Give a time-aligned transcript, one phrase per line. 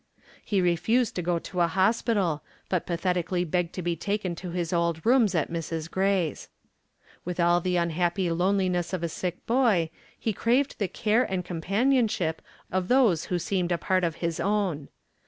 [0.43, 4.73] He refused to go to a hospital, but pathetically begged to be taken to his
[4.73, 5.91] old rooms at Mrs.
[5.91, 6.49] Gray's.
[7.23, 12.41] With all the unhappy loneliness of a sick boy, he craved the care and companionship
[12.71, 14.89] of those who seemed a part of his own.